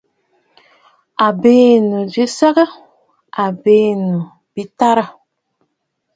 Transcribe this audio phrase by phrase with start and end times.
[1.25, 2.65] Àa bɨ̀nòò bi səgə?
[3.41, 5.09] Àa bɨnòò bi tarə̀.